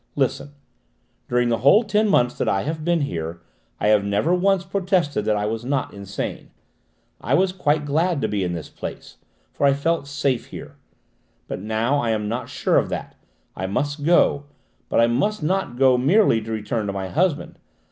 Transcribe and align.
"Listen: 0.15 0.55
during 1.29 1.49
the 1.49 1.59
whole 1.59 1.83
ten 1.83 2.07
months 2.09 2.33
that 2.39 2.49
I 2.49 2.63
have 2.63 2.83
been 2.83 3.01
here, 3.01 3.39
I 3.79 3.89
have 3.89 4.03
never 4.03 4.33
once 4.33 4.65
protested 4.65 5.25
that 5.25 5.35
I 5.37 5.45
was 5.45 5.63
not 5.63 5.93
insane. 5.93 6.49
I 7.21 7.35
was 7.35 7.51
quite 7.51 7.85
glad 7.85 8.19
to 8.21 8.27
be 8.27 8.43
in 8.43 8.53
this 8.53 8.67
place! 8.67 9.17
For 9.53 9.63
I 9.63 9.73
felt 9.73 10.07
safe 10.07 10.47
here. 10.47 10.75
But 11.47 11.59
now 11.59 11.97
I 11.99 12.09
am 12.09 12.27
not 12.27 12.49
sure 12.49 12.77
of 12.77 12.89
that. 12.89 13.15
I 13.55 13.67
must 13.67 14.03
go, 14.03 14.45
but 14.89 14.99
I 14.99 15.05
must 15.05 15.43
not 15.43 15.77
go 15.77 15.99
merely 15.99 16.41
to 16.41 16.51
return 16.51 16.87
to 16.87 16.93
my 16.93 17.09
husband! 17.09 17.59